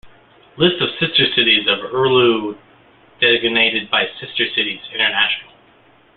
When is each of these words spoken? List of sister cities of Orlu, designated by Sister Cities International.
List 0.57 0.81
of 0.81 0.89
sister 0.99 1.27
cities 1.35 1.67
of 1.67 1.77
Orlu, 1.91 2.57
designated 3.19 3.91
by 3.91 4.07
Sister 4.19 4.47
Cities 4.55 4.79
International. 4.91 5.53